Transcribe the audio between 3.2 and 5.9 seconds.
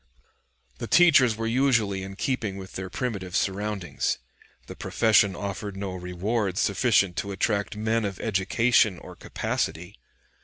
surroundings. The profession offered